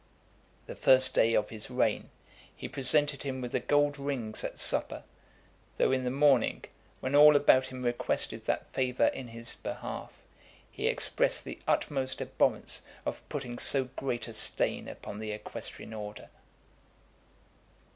[0.65, 2.09] The first day of his reign,
[2.55, 5.03] he presented him with the gold rings at supper,
[5.77, 6.63] though in the morning,
[7.01, 10.11] when all about him requested that favour in his behalf,
[10.71, 16.29] he expressed the utmost abhorrence of putting so great a stain upon the equestrian order.